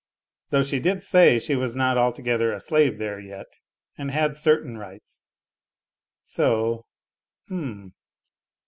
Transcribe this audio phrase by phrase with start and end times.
[0.49, 3.45] Though she did say she was not altogether a slave there yet,
[3.99, 5.25] and had certain rights;
[6.23, 6.87] so,
[7.47, 7.93] h'm